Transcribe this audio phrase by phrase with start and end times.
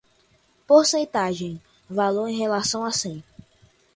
[0.65, 3.23] Porcentagem: Valor em relação a cem.